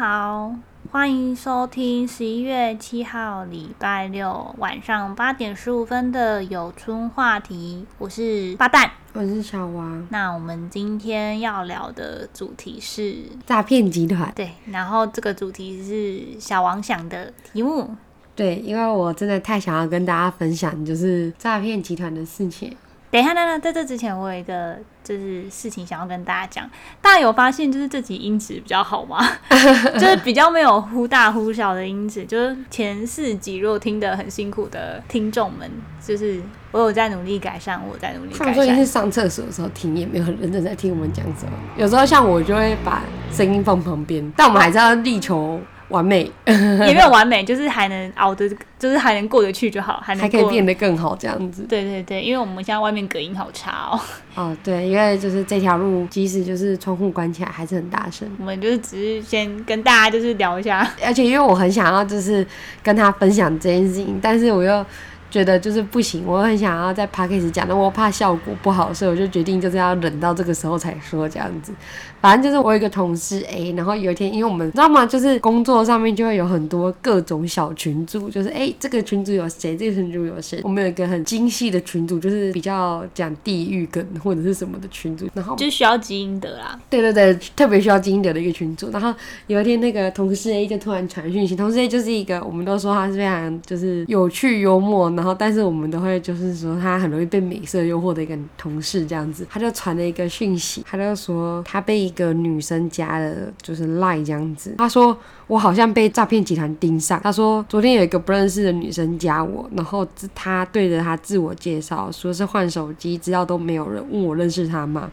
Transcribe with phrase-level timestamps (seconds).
[0.00, 0.56] 好，
[0.90, 7.84] 欢迎收听十一月七号礼拜六晚上八点十五分的有春话题。
[7.98, 10.08] 我是八蛋，我是小王。
[10.08, 14.32] 那我们今天要聊的主题是诈骗集团。
[14.34, 17.94] 对，然后这个主题是小王想的题目。
[18.34, 22.74] 对，因为我真的太想要跟大家分享，就是诈骗集团的事情。
[23.10, 26.70] 等一下，等等，在这之前，我有一个就是事情想要跟大家讲。
[27.02, 29.18] 大家有发现，就是这集音质比较好吗？
[29.98, 32.24] 就是比较没有忽大忽小的音质。
[32.24, 35.68] 就是前四集如果听得很辛苦的听众们，
[36.00, 38.54] 就是我有在努力改善，我在努力改善。
[38.54, 41.52] 说是上厕所的时候听，也没有很认真在听我们讲什么。
[41.76, 43.02] 有时候像我就会把
[43.32, 45.60] 声音放旁边，但我们还是要力求。
[45.90, 48.48] 完美 也没有完美，就是还能熬得，
[48.78, 51.66] 就是还能过得去就好，还能还可以变得更好这样子。
[51.68, 54.00] 对对对，因为我们现在外面隔音好差哦。
[54.34, 58.26] 哦，对，因为就是这条路，即使就是窗户关起来，还是很大声。
[58.38, 62.46] 我们就是只是先跟大家就是聊一下，而且因为我很想要就是
[62.82, 64.84] 跟他分享这件事情，但是我又。
[65.30, 71.72] 觉得就是不行，我很想要在 p a c k a g e 讲，但我怕效果不好，所以我就决定就是要忍到这个时候才说这样子。
[72.20, 75.06] 反正就是我有一个同事 A，然后有一天，因为我们知道吗？
[75.06, 80.60] 就是工作上面就会有很多各种小群组，就是哎，这个群组有谁，这个群组有谁。
[80.62, 86.78] 我们有一个很精细的群组，就是比较讲地域梗或者是什么的群组，然后就需要基因德啦。
[86.90, 88.90] 对对对，特别需要基因德的一个群组。
[88.90, 89.14] 然后
[89.46, 95.08] 有一天，那个同事 A 就突然传讯息，同事 A 就是一个我们都说他是非常就是有趣幽默。
[95.20, 104.74] 然后，但是我们都会就是说他很容易被美色诱惑的一个同事这样子，他就传了一个讯息，他就说他被一个女生加了，就是赖这样子。
[104.78, 105.14] 他说
[105.46, 107.20] 我好像被诈骗集团盯上。
[107.22, 115.10] 他说昨天有一个不认识的女生加我，然后他对着他自我介绍，说是换手机，知道都没有人，问我认识他吗？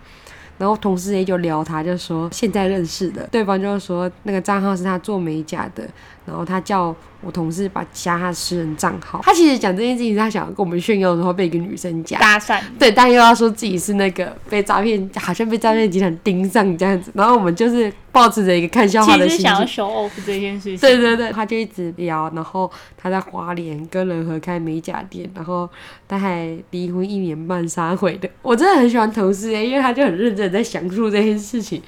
[0.57, 5.87] 然后同事也就聊他，就说现在认识的，对方就说那个账号是他做美甲的，
[6.27, 6.95] 然后他叫。
[7.19, 17.09] 我同事把加他私人账号，他其实讲这件事情，他想要跟我们炫耀的时候，被一个女生加搭讪，对，但又要说自己是那个被诈骗，好像被诈骗集团盯上这样子。
[17.15, 20.77] 然后我们就是抱持着一个看笑话的心情，想要 show off 这件事情。
[20.77, 25.67] 对对对，他就一直聊，然后他在花莲跟人合开美甲店，然后
[26.07, 28.29] 他还离婚一年半杀回的。
[28.43, 31.81] 我真的很喜欢同事因为他就很认真在讲述这件事情，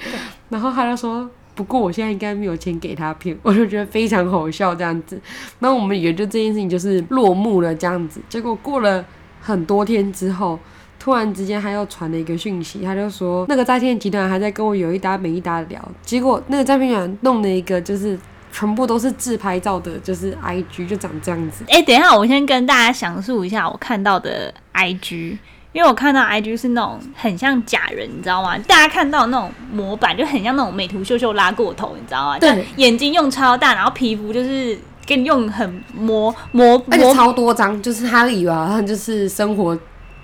[0.50, 1.30] 然后他就说。
[1.60, 5.20] 不过我现在应该没有钱给他骗， 我就觉得非常好笑这样子。
[5.60, 8.22] 那我们也就这件事情就是落幕了这样子。
[8.30, 9.04] 结果过了
[9.42, 10.58] 很多天之后，
[10.98, 15.92] 突然之间他又传了一个讯息，他就说那个诈骗集团还在跟我有一搭没一搭的聊。
[16.02, 18.18] 结果那个诈骗集团弄了一个就是
[18.54, 21.66] 全部都是自拍照的，就是 I G 就长这样子。
[21.68, 25.38] 哎，等一下，我先跟大家详述一下我看到的 I G。
[25.72, 28.58] 因为我看到 IG 是那种很像假人，你知道吗？
[28.68, 32.40] 大家看到那种模板就很像那种美图秀秀拉过头，你知道吗？
[32.40, 39.78] 对，眼睛用超大，然后皮肤就是给你用很磨磨，而且超多张，就是他以为好像就是生活。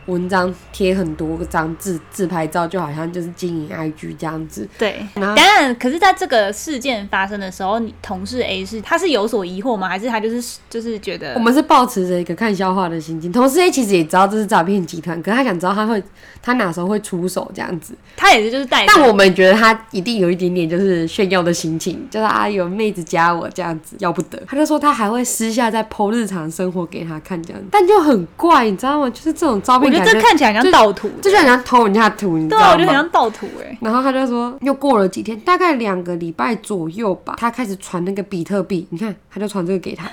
[0.05, 4.67] 文章贴很多张自自拍照，就好像就是经营 IG 这样子。
[4.77, 9.89] 对，当然，可是在这个事件发生的时候，你同事 A 是他是有所疑惑吗？
[9.89, 13.31] 还是他就是就是觉得我们是抱持着一个看笑话的心情。
[13.31, 16.01] 同事 A 其实也知道这是诈骗集团，可是他想知道他会
[16.41, 17.95] 他哪时候会出手这样子。
[18.15, 24.39] 他也是就是带，但我们觉得他一定有一点点就是炫耀的心情，就是啊有妹子加我这样子，要不得。
[24.47, 29.09] 他就说他还会私下再 PO 日常生活给他看这样子，但就很怪，你知道吗？
[29.09, 29.94] 就是这种照片。
[29.97, 32.65] 觉得这看起来像盗图，这就很像偷人家图，你知道吗？
[32.67, 33.77] 对，我觉得很像盗图哎。
[33.81, 40.09] 然后他就说，又过了几天，大概两个礼拜左右吧，他开始传那个比特币，你看，他就传这个给他，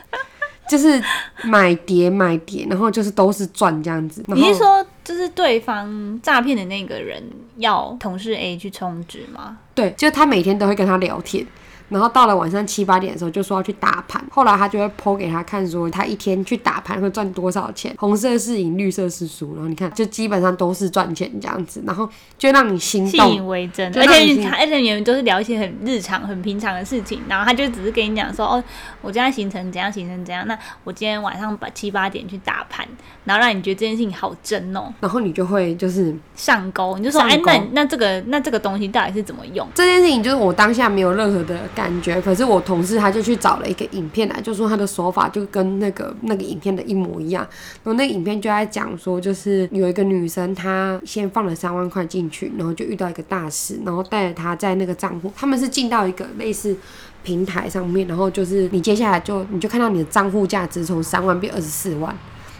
[0.68, 1.02] 就是
[1.44, 4.22] 买碟买碟，然后就是都是赚这样子。
[4.26, 7.22] 你是说，就是对方诈骗的那个人
[7.58, 9.58] 要同事 A 去充值吗？
[9.74, 11.46] 对，就他每天都会跟他聊天。
[11.88, 14.22] 然后到了晚上七八点的时候，就说要去打盘。
[14.30, 17.94] 后来他就会剖给他看，说他一天去打盘会赚多少钱。
[17.98, 19.54] 红色是赢，绿色是输。
[19.54, 21.82] 然后你看，就基本上都是赚钱这样子。
[21.86, 23.86] 然后就让你心动，信以为真。
[23.96, 27.20] 而且而且你们都是聊一些很日常、很平常的事情。
[27.28, 28.62] 然后他就只是跟你讲说：“哦，
[29.00, 30.46] 我今天行程怎样，行程怎样。
[30.46, 32.86] 那我今天晚上把七八点去打盘，
[33.24, 34.92] 然后让你觉得这件事情好真哦。
[35.00, 39.66] 然后你就会就是上钩，你就说：哎，那那这个那这个东西到底是怎么用？
[39.74, 42.56] 这件事情就是我当下没有任何的感觉，可是我。
[42.66, 47.46] 同事他就去找了一个影片来，就说他的手法就跟那个那个影片的一模一样。
[47.84, 56.76] 然后那个影片就在讲说，就是有一个女生，她先放了三万块进去，然后就遇到一个大师，然后带着她在那个账户，他们是进到一个类似
[57.22, 62.12] 平台上面，然后就是你接下来就你就看到你的账户价值从三万变二十四万，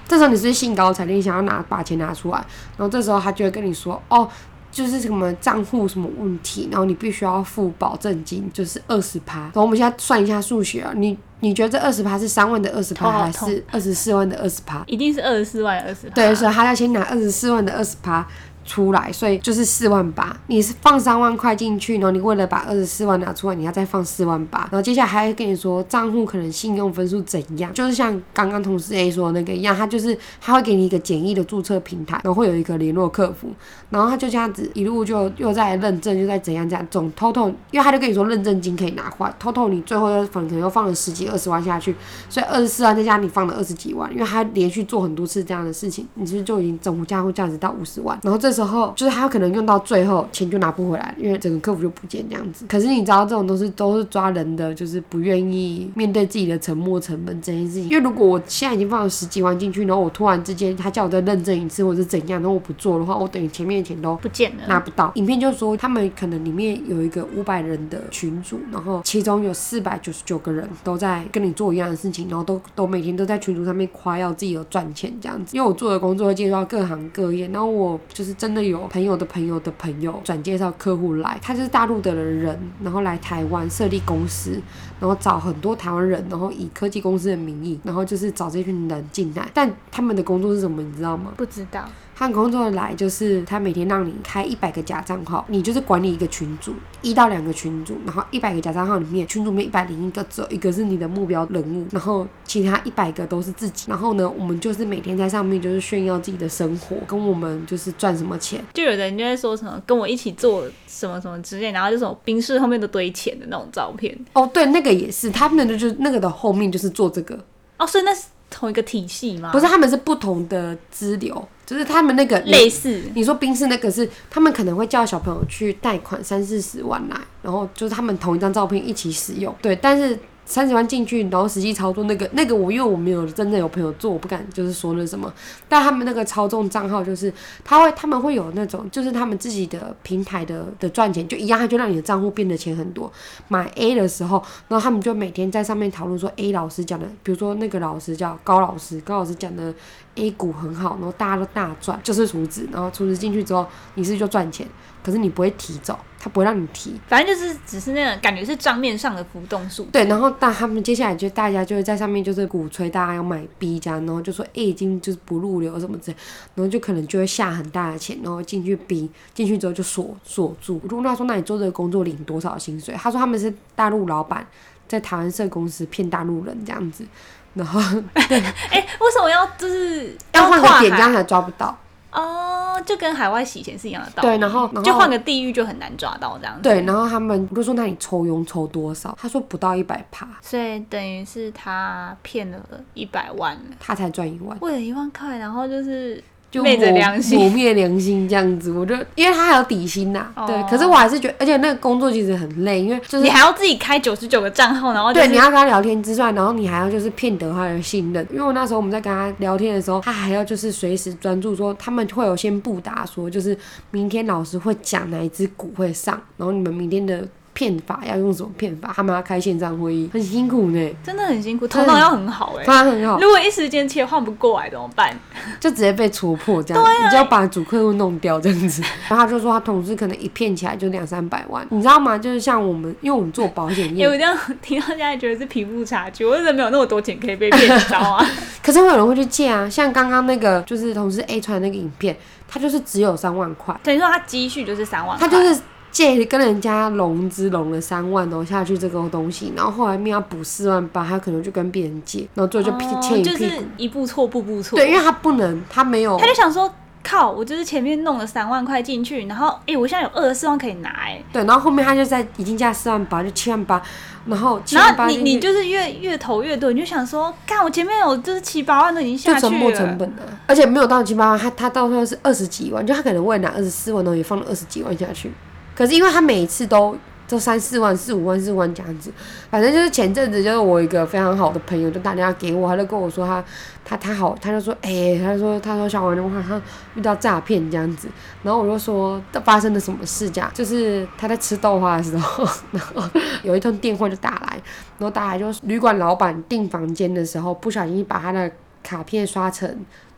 [0.06, 2.36] 这时候你是兴高采烈想要拿把钱拿出来，
[2.76, 4.28] 然后这时候他就会跟你说，哦。
[4.76, 9.40] 就是什么账户什么问题，然后你必须要付保证金，就是二十趴。
[9.40, 14.84] 然后我们现在算一下数学啊，你你觉得这二十趴是三万的二十趴，还是二十四万的二十趴？
[14.86, 16.14] 一定是二十四万二十趴。
[16.14, 18.28] 对，所以他要先拿二十四万的二十趴
[18.66, 20.36] 出来，所以就是四万八。
[20.48, 24.60] 你是放三万块进去，然后你为了把二十四万拿出来，你要再放四万八。
[24.70, 33.48] 然后接下来还会跟你说账户可能信用分数怎样，就是像刚刚同事 A 说的那个一样，他就是他会给你一个简易的注册平台，然后会有一个联络客服，
[33.88, 41.94] 然后他就这样子一路就又在认证，又在怎样怎样，总 total，因为他就跟你说认证金可以拿回来，total 你最后又可能又放了十几二十万下去，
[42.28, 48.18] 所以二十四万再加你放了二十几万，因为他连续做很多次这样的事情，你是不是就已经总价会价值到五十万？
[48.22, 52.64] 然后这时候就是他可能用到最后钱就拿不回来，因为整个客服就不见这样子。
[52.66, 57.84] 可是你知道这种都是都是抓人的，就是不愿意面对自己的沉没成本这件事情。
[57.84, 64.62] 因为如果我现在已经放了十几万进去，然后我突然之间他叫我再认证一次或者是怎样，然后我不做的话，我等于前面的钱都不见了。
[64.68, 65.12] 拿不到。
[65.16, 75.56] 影片就说他们可能里面有一个五百人的群组，然后其中有四百九十九个人都在跟你做一样的事情，然后都都每天都在群组上面夸耀自己有赚钱这样子。
[75.56, 84.62] 因为我做的工作会介绍各行各业，然后我就是真真的有朋友的朋友的朋友转介绍客户来，他就是大陆的人，然后来台湾设立公司，
[85.00, 91.32] 然后找很多台湾人，然后以科技公司的名义，然后就是找这群人进来，但他们的工作是什么，你知道吗？
[91.36, 91.84] 不知道，
[92.18, 96.72] 他工作的来就是他每天让你开一百个假账号，你就是管理一个群组，
[97.02, 103.84] 一到两个群组，然后一百个假账号里面，群组里面一百零一个只有一个是你的目标人物，然后其他一百个都是自己。
[103.90, 108.64] 然后呢，我们就是每天在上面就是炫耀自己的生活，跟我们就是赚什么钱。
[108.72, 114.18] 就有人就在说什么跟我一起做什么什么之类，然后就什么冰室后面都堆钱的那种照片。
[114.32, 117.38] 哦，对，那个也是，他们的就是那个的后面就是做这个，
[117.76, 119.52] 哦，所以那是同一个体系吗？
[119.52, 123.02] 不是，他们是不同的支流，就是他们那个类似。
[123.14, 130.18] 你说冰室那个是他们可能会叫小朋友去贷款三四十万来，然后就是他们同一张照片一起使用，对，但是。
[130.46, 135.30] 三十万进去，然后实际操作那个那个我因为我没有真正有朋友做，我不敢就是说那什么。
[135.68, 137.30] 但他们那个操纵账号就是
[137.64, 143.12] 他会他们会有那种就是他们自己的平台的的赚钱就一样，他就让你的账户变得钱很多。
[143.48, 149.74] 买 A 的时候，然后他们就每天在上面讨论说 A 老师讲的，比如说那个老师叫高老师，高老师讲的
[150.14, 154.66] A 股很好，然后大家都大赚，就是储值，然后储值进去之后，你是就赚钱？
[155.06, 157.00] 可是你不会提走，他不会让你提。
[157.06, 159.84] 反正就是只是那种感觉是账面上的浮动数。
[159.92, 166.16] 对，然后但他们接下来就大家就会在上面就是鼓吹大家要买 B 加，然后就说 A 已经就是不入流什么之类，
[166.56, 170.80] 然后就可能就会下很大的钱，然后进去 B 进去之后就锁锁住。
[170.82, 174.44] 我就问他说：“那你做这个工作领多少薪水？”他说他们是大陆老板
[174.88, 177.06] 在台湾设公司骗大陆人这样子，
[177.54, 177.80] 然后
[178.14, 178.24] 哎、
[178.98, 181.78] 为什么要就是要换个点这样海才抓不到。
[182.12, 184.28] 哦，就跟海外洗钱是一样的道理。
[184.28, 186.62] 对，然后就换个地域就很难抓到这样子。
[186.62, 189.16] 对，然后他们我就说那你抽佣抽多少？
[189.20, 192.58] 他说不到一百趴，所以等于是他骗了
[192.94, 194.56] 一百万，他才赚一万。
[194.60, 197.38] 为了一万块，然后就是就昧着良心。
[197.38, 200.44] 抹灭良心这样子，我就因为他还有底薪呐、哦。
[200.46, 213.56] 对，可是我还是觉得，而且那个工作其实很累，因为就是你还要自己开九十九个账号，然后、就是、对，你要跟他聊天之外，然后你还要就是骗得他的信任，因为我那时候我们在跟他聊天的时候，他还要就是随时专注说，他们会有先布达说，就是
[213.90, 225.18] 明天老师会讲哪一只股会上，然后你们明天的骗法要用什么骗法，他们要开线上会议，很辛苦呢，真的很辛苦，头脑要很好哎、当然很好，如果一时间切换不过来怎么办？
[225.58, 228.82] 就直接被戳破这样，你就要把主客户弄掉这样子。
[229.08, 232.18] 然后他就说他同事可能一骗起来就两三百万，你知道吗？
[232.18, 238.22] 就是像我们，因为我们做保险业因 为，我这样听到现在觉得是贫富差距，我真的没有那么多钱可以被骗，到啊？
[238.62, 242.14] 可是会有人会去借啊，像刚刚那个就是同事 A 传的那个影片，
[242.46, 245.60] 他就是只有三万块，等于说他积蓄就是三万块，他就是
[245.96, 253.38] 借跟人家融资融了三万然后下去这个东西，然后后来面要补四万八，他可能就跟别人借，然后最后就哦欠一屁股。
[253.38, 254.78] 就是一步错步步错。
[254.78, 256.70] 对，因为他不能，他没有他就想说，
[257.02, 263.80] 靠，我就是前面弄了三万块进去，然后哎、诶我现在有二十四万可以拿、哎，对，然后后面他就在已经加四万八，就七万八，
[264.26, 275.32] 然后七然后你万八进去你就是越越投越多，你就想说，看我前面有就是七八万都已经下去就沉成本啊，而且没有到七八万，他他到时候是二十几万，就他可能为了拿二十四万，然后也放了二十几万下去。
[275.76, 276.96] 可是因为他每次都
[277.28, 279.12] 都三四万、四五万、四五万这样子，
[279.50, 283.44] 反正就是前阵子就是我一个非常好的朋友就打电话给我，他就跟我说他
[283.84, 286.62] 他他好，他就说哎、他说他说小王我好像
[286.94, 288.08] 遇到诈骗这样子，
[288.42, 293.02] 然后我就说发生了什么事这样，就是他在吃豆花的时候， 然后
[293.42, 294.62] 有一通电话就打来，
[294.98, 298.50] 然后打来就是旅馆老板订房间的时候不小心把他的
[298.84, 299.68] 卡片刷成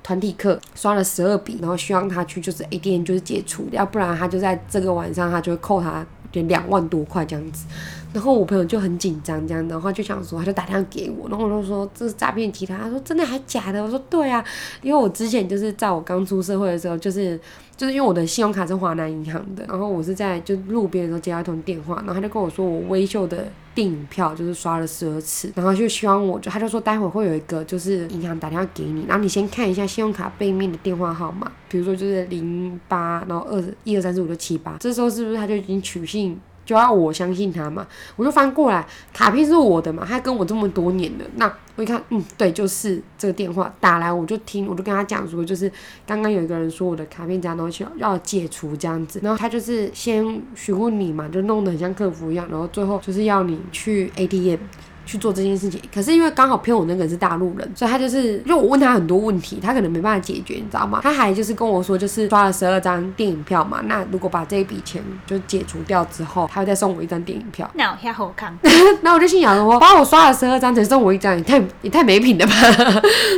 [0.03, 7.67] 团体课刷了十二笔，然后希望他去就是 ADN 就是解除，要不然他就在这个晚上他就会扣他两万多块这样子。
[8.13, 13.83] 然后我朋友就很紧张，这样，然后就想说，他就打电话给我，然后我就说这是诈骗集团，他说真的还假的？
[13.83, 14.45] 我说对啊，
[14.83, 17.39] 因为我之前就是在我刚出社会的时候，就是
[17.77, 36.41] 就是因为我的信用卡是华南银行的，然后我是在就路边的时候接到一通电话，然后他就跟我说我微秀的电影票就是刷了十二次，然后就希望我就他就说待会会有一个就是银行打电话给你，然后你先看一下信用卡背面的电话号码，比如说就是零八，然后二一二三四五六七八，这时候是不是他就已经取信？
[36.69, 45.73] 就要我相信他嘛，我就翻过来，卡片是我的嘛，他跟我这么多年了，那我一看，嗯，对，就是这个电话打来，我就听，我就跟他讲说，就是
[46.07, 54.59] 刚刚有一个人说我的卡片这样东西要解除这样子，然后他就是先询问你嘛，就弄得很像客服一样，然后最后就是要你去 ATM。
[55.09, 61.01] 去做这件事情，可是因为刚好骗我那个人是大陆人，所以他就是因为我问他很多问题，他可能没办法解决，你知道吗？
[61.03, 67.67] 他还就是跟我说，就是刷了十二张电影票嘛，那如果把这一笔钱就解除掉之后，他会再送我一张电影票。
[67.73, 68.55] 那我下好看。
[69.01, 72.53] 那我就心想说，帮我刷了十二张才送我一张，也太也太没品了吧？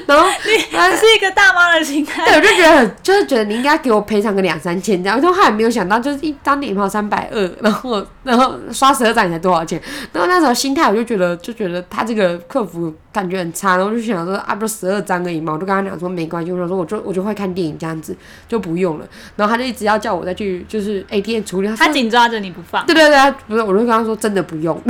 [0.09, 5.21] 然后你是一个大妈的心态，对，我就觉得就是觉得你应该给我赔偿个两三千这样。
[5.21, 9.81] 然后他也没有想到，就是一张电影票三百二，然后然后刷十二张你才多少钱？
[10.13, 11.55] 然后那时候心态我就觉得就。
[11.61, 18.17] 觉得他这个客服感觉很差，然后就想说啊，不十二张而已嘛，我就跟他讲说没关系，我说我就我就会看电影这样子
[18.49, 22.87] 就不用了，然后他就一直要叫我再去就是 ATM 处理，他紧抓着你不放。
[22.87, 24.81] 对对对，不是，我就跟他说真的不用。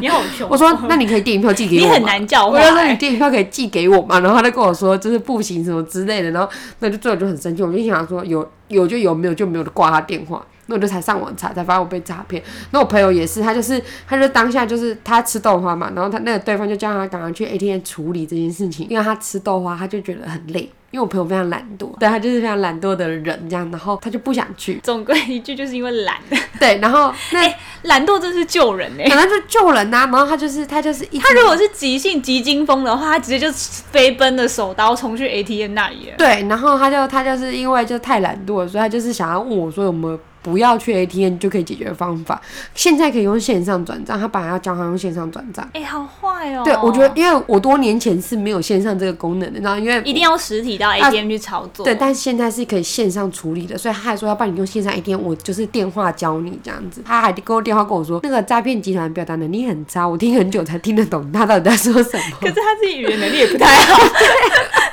[0.00, 0.48] 你好凶。
[0.50, 1.82] 我说那你可以电影票寄给我。
[1.82, 2.46] 你很难叫。
[2.46, 10.44] 我就说你电影票可以寄给我嘛，然后他就跟我说就是不行什么之类的，然后那就最后就很生气，我就想说有有就有，没有就没有的，挂他电话。
[10.66, 12.42] 那我就才上网查，才发现我被诈骗。
[12.70, 20.70] 那我朋友也是，他就是，他就当下就是他吃豆花嘛，然后他那个对方就叫他赶快去 ATM 处理这件事情，因为他吃豆花，他就觉得很累。
[20.90, 24.78] 因为我朋友非常懒惰，对他就是非常懒惰的人，这样，然后他就不想去。
[24.84, 26.14] 总归一句，就是因为懒。
[26.60, 27.52] 对，然后那
[27.82, 30.08] 懒惰真是救人哎，可能就救人呐。
[30.12, 36.12] 然后他就是他就是他如果是急性急惊风的话，他直接就飞奔的手刀冲去 ATM 那里。
[36.16, 40.20] 对，然后他就他就是因为就太懒惰，所以他就是想要问我说有没有。
[40.44, 42.38] 不要去 ATM 就可以解决的方法，
[42.74, 45.66] 现在可以用线上转账，他本来要教他用线上转账。
[45.72, 46.62] 哎，好坏哦！
[46.62, 51.82] 对，我觉得因为我多年前是没有线上这个功能的，然后因为一定要实体到 ATM 去操作。
[51.82, 57.02] 对，但是现在是可以线上处理的，所以他还说要帮你用线上 ATM，我就是电话教你这样子。
[57.06, 62.36] 他还给我电话跟我说，那个诈骗集团表达能力很差，我听很久才听得懂他到底在说什么。
[62.42, 63.98] 可是他自己语言能力也不太好。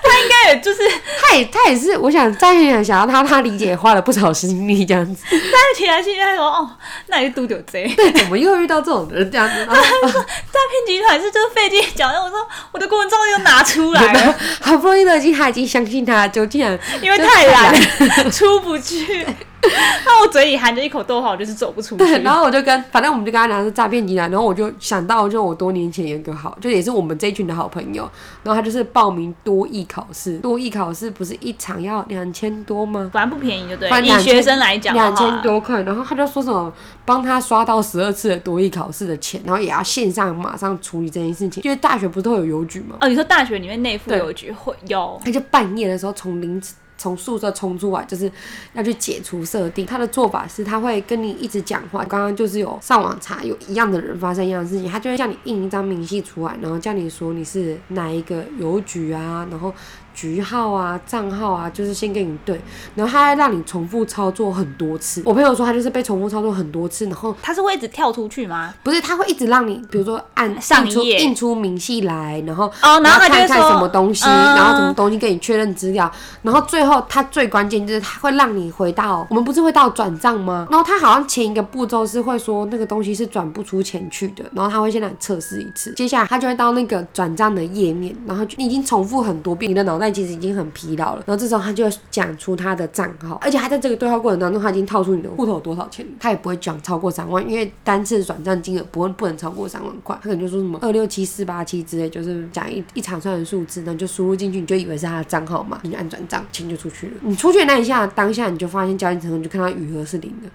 [0.04, 0.80] 他应该也就是，
[1.22, 5.24] 他也他也是，我想在想想要他他理解花了不少心力这样子。
[5.52, 6.70] 但是起来现在说哦，
[7.08, 7.88] 那你是嘟丢贼。
[7.96, 9.66] 对，怎么又遇到这种人这样子？
[9.66, 19.26] 他说诈骗集团是就是费劲讲，我说我的公文照又拿出来了， 好不容易都已经他已经相信他，就竟然因为太懒出不去。
[20.06, 22.04] 那我嘴里含着一口豆花，我就是走不出去。
[22.04, 28.10] 对，然后我就跟，反正我们就跟他讲是诈骗集团，然后我就想到，就我多年前有一个好，就也是我们这一群的好朋友，
[28.44, 33.10] 然后他就是报名多艺考试，多艺考试不是一场要两千多吗？
[33.14, 33.90] 反正不便宜，就对。
[34.02, 36.74] 以学生来讲，两千多块，然后他就说什么
[37.06, 42.98] 帮他刷到十二次的多艺考试的钱，然后也要线上马上处理这件事情，因为大学不是都有邮局吗？
[43.00, 45.22] 哦，你说大学里面内附邮局会有？
[45.24, 46.74] 他就半夜的时候从凌晨。
[47.02, 48.32] 从宿舍冲出来，就是
[48.74, 49.84] 要去解除设定。
[49.84, 52.06] 他的做法是，他会跟你一直讲话。
[52.06, 59.74] 刚刚就是有上网查，有一样的人发生一样的事情，他就会叫你印一张明细出来，然后叫你说你是哪一个邮局啊，然后。
[60.14, 62.60] 局号啊，账号啊，就是先给你对，
[62.96, 65.22] 然后他还让你重复操作很多次。
[65.26, 68.74] 我朋友说他就是被重复操作很多次，然后他是会一直跳出去吗？
[68.84, 80.68] 不是，他会一直让你，比如说按上一页印出明细来，然后哦，然后看看什么东西，然后什么东西跟你确认资料，然后最后他最关键就是他会让你回到我们不是会到转账吗？
[80.70, 107.14] 然后他好像前一个步骤是会说那个东西是转不出钱去的，然后他会先来测试一次，接下来他就会到那个转账的页面，然后你已经重复很多遍，你的脑但其实已经很疲劳了，然后这时候他就讲出他的账号，而且他在这个对话过程当中，他已经套出你的户头多少钱，他也不会讲超过三万，因为单次转账金额不会不能超过三万块，他可能就说什么二六七四八七之类，就是讲一一长串的数字，然后就输入进去，你就以为是他的账号嘛，你就按转账，钱就出去了。
[107.22, 110.50] 你出去那一下，当下你就发现交易成功，就看到余额是零的。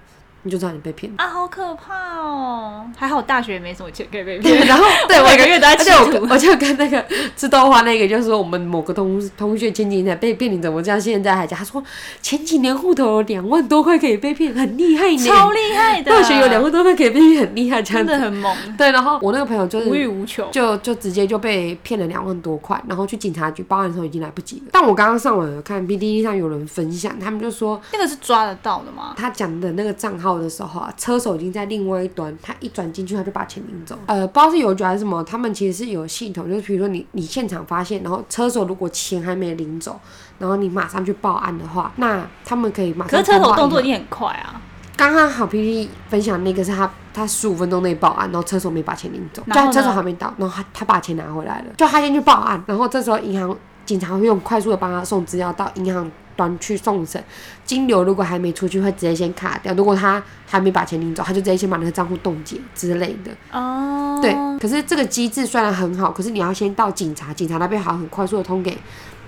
[0.47, 1.11] 你就知道你被骗。
[1.17, 2.85] 啊，好可怕哦！
[2.97, 6.27] 还好大学没什么钱可以被对，骗，然后 对我每个月都在而且我。
[6.29, 11.57] 我就跟那个吃豆花那个，就是说我们某个同同学前几年才被骗，你怎么这样现在还讲？
[11.57, 11.83] 他说
[12.21, 15.17] 前几年户头有两万多块可以被骗，很厉害呢。
[15.17, 18.11] 超厉害的，大学有两万多块可以被骗，很厉害，这样子。
[18.11, 20.07] 真的很猛，对，然后我那个朋友就是无欲。
[20.07, 20.47] 无求。
[20.51, 24.63] 就就直接就被骗了两万多块，然后去警察局报案的时候已经来不及了。
[24.71, 29.13] 但我刚刚上网有看 PDD 上有人分享，他们就说那个是抓得到的吗？
[29.17, 33.97] 他讲的那个账号的时候啊，车手已经在另外一端，他一转进去他就把钱领走。
[34.05, 39.99] 呃，不知道是邮局还是什么，他们其实是有系统，就是比如说你你现场发现，然后车手如果钱还没领走，
[40.39, 44.61] 然后你马上去报案的话，那他们可以马上可是车手动作一定很快啊，
[44.95, 57.21] 刚刚好 PPT 分享那个是他他十五分钟内报案，然后车手没把钱领走，就车手还没到，然后他他把钱拿回来了，就他先去报案，然后这时候银行警察会用快速的帮他送资料到银行端去送审，
[57.65, 63.31] 金流如果还没出去会直接先卡掉，如果他还没把钱领走，他就直接先把那个账户冻结之类的。
[63.51, 68.77] 哦，对，可是这个机制虽然很好，可是你要先到警察，警察那边还要很快速的通给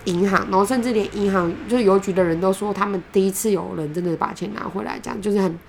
[0.05, 5.59] 银行，然后甚至连银行就是邮局的人都说，他们第一次有人真的把钱拿回来，这样就是很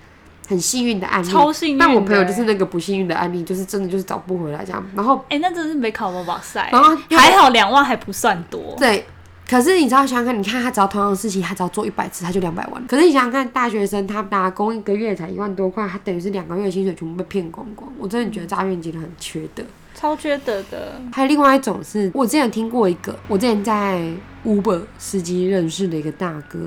[0.47, 1.27] 很幸运的案例。
[1.27, 1.77] 超幸运。
[1.77, 4.83] 但我朋友就是那个不幸运的案例，就是真的就是找不回来这样。
[4.95, 8.75] 然后哎、那真的是没考过哇塞，然后还好两万还不算多。
[8.77, 9.05] 对，
[9.51, 12.87] 可是你知道想想看，你看他只要同样的事情，他只要做一百次，他就两百万。
[12.87, 17.91] 可是你想想看，大学生他打工一个月才一万多块，他等于是两个月的薪水全部被骗光光。
[17.99, 19.61] 我真的觉得诈骗集团很缺德。
[19.93, 24.09] 超缺德的，还有另外一种是我之前听过一个，我之前在
[24.45, 26.57] Uber 司机认识的一个大哥，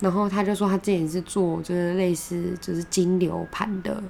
[0.00, 4.02] 然后他就说他之前是做就是类似就是金流盘的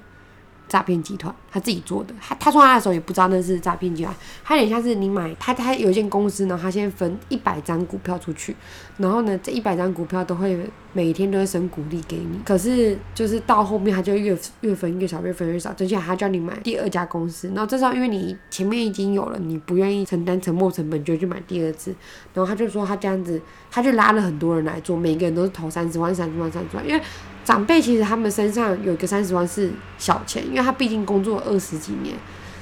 [0.75, 2.13] 诈骗集团，他自己做的。
[2.19, 4.13] 他他说他的时候也不知道那是诈骗集团，
[4.43, 8.53] 他有点像是你买他他有一间公司呢，他先分一百张股票出去，
[8.97, 10.59] 然后呢这一百张股票都会
[10.91, 21.95] 每天都会升股利给你，可是就是到后面他就越越分越少，越分越少，接下来他叫你买第二家公司，然后这时候因为你前面已经有了，你不愿意承担沉没成本，就去买第二次，
[22.33, 23.41] 然后他就说他这样子，
[23.71, 27.01] 他就拉了很多人来做，每个人都是投三十万、三十万、三十万，因为
[27.45, 32.15] 长辈其实他们身上有一个三十万是小钱，因为他毕竟工作二十几年。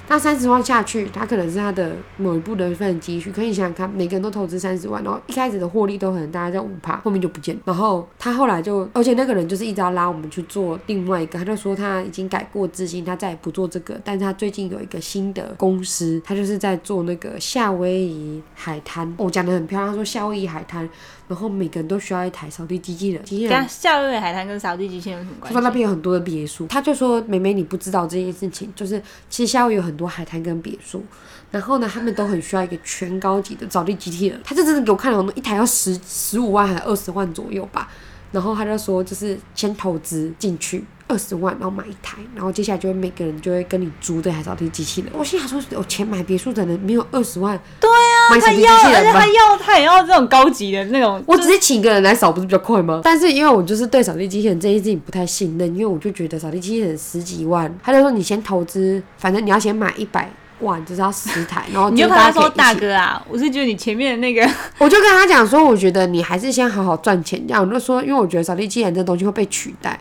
[0.10, 3.32] 那三十万下去，他可能是他的某一部的份积蓄。
[3.32, 7.62] 可以想想看，每个人都投资三十万，然后一开始的获利都很大概在五趴，后面就不见了。
[7.66, 14.00] 然后他后来就，而且那个人就是一直要拉我们去做另外一个，他就说他已经改过自新，他再也不做这个。
[14.04, 19.14] 但是他最近有一个新的公司，他就是在做那个夏威夷海滩。
[19.18, 20.88] 我、讲的很漂亮，他说夏威夷海滩，
[21.28, 25.74] 然后每个人都需要一台扫地机器人，机器人夏威夷海滩跟扫地机器人有什么关他说那？
[25.74, 31.04] 边有很多的别墅，他就说美美你不知道这件事情，就是其实夏威夷有很很多海滩跟别墅，
[31.52, 37.88] 然后呢他们都很需要一个全高级的扫地机器人，他就真的给我看了一台要十十五万还是二十万左右吧，
[38.32, 40.84] 然后他就说就是先投资进去。
[41.14, 45.12] 二十万，然后买一台，然后接下来就会每个人就会跟你租这台扫地机器人。
[45.14, 49.28] 我心想说，有钱买别墅的人没有二十万，对啊，他要，器人吧而且他？
[49.28, 51.24] 要，他也要这种高级的那种。
[51.28, 53.02] 我只是请一个人来扫，不是比较快吗？
[53.04, 60.28] 但是因为我就是对扫地机器人这件事情不太信任，因为我就觉得扫地机器人十几万，他就说你先投资，反正你要先买一百
[60.62, 64.42] 万，就是要十台，然后 你就跟他说：“大，哥啊，我是觉得你前面的那个，
[64.80, 70.00] 我就跟他讲说，我觉得你还是先好好赚钱，这样我就说，因为我觉得扫地机器人这东西会被取代。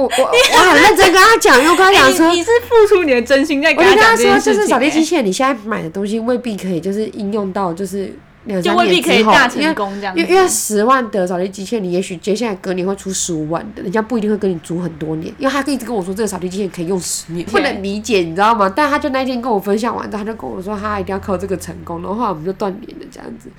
[0.00, 10.20] 我我我很认真跟他讲，因为我跟他讲说你，你是付出你的真心在跟他说，就是扫地机器人，你现在买的东西未必可以就是应用到就是两就三未必可以年之后，因为大成功这样子。
[10.20, 18.72] 因为因为十万的扫地机器人，你也许接下来隔年会出十五万的，人家不一定会跟你租很多年，因为他一直跟我说这个扫地机器人可以用十年，不能理解，你知道吗？
[18.74, 23.50] 但他就那天跟我分享完之后，他就跟我说他一定要靠这个成功，然后后来我们就断联了这样子。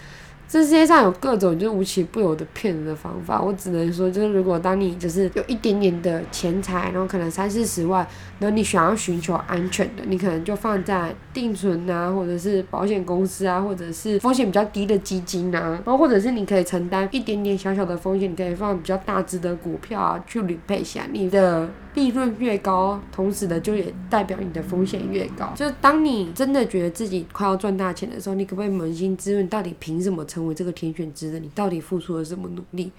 [0.48, 8.06] 这世界上有各种就是无奇不有的骗人的方法，我只能说，就是如果当你就是有一点点的钱财，然后可能三四十万，
[8.40, 25.52] 然后你想要寻求安全的，你可能就放在定存啊，或者是保险公司啊，或者是风险比较低的基金啊，然后或者是你可以承担一点点小小的风险，你可以放比较大只的股票啊去理配下，你的利润越高，同时的就也代表你的风险越高。
[25.56, 31.42] 就是当你真的觉得自己快要赚大钱的时候，你可不可以扪心自问，到底凭什么成为这个天选之人？
[31.42, 32.92] 你到底付出了什么努力？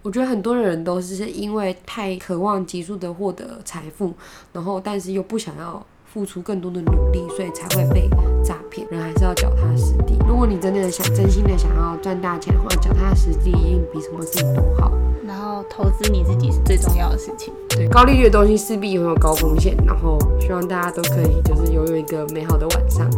[0.00, 4.14] 我觉得很多人都是因为太渴望急速的获得财富，
[4.52, 8.08] 然后但是又不想要付出更多的努力，所以才会被
[8.42, 8.86] 诈骗。
[8.90, 10.16] 人还是要脚踏实地。
[10.26, 14.92] 如果你真的想真心的想要赚大钱的话，脚踏实地一定比什么事情都好。
[15.26, 17.52] 然后投资你自己是最重要的事情。
[17.68, 23.10] 对，高利率的东西势必会有高风险，然后希望大家都可以就是拥有一个美好的晚上。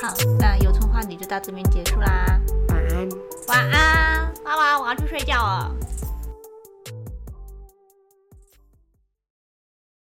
[0.00, 3.08] 好，那有春话题就到这边结束啦，晚安。
[3.48, 5.74] 晚安，妈妈，我要去睡觉了。